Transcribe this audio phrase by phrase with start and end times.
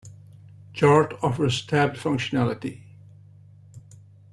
[0.73, 2.81] Jarte offers 'tabbed' functionality.